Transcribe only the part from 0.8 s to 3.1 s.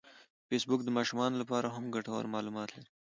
د ماشومانو لپاره هم ګټور معلومات لري